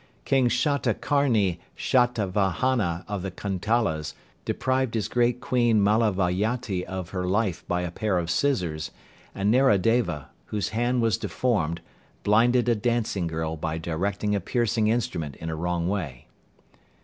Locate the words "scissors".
8.31-8.89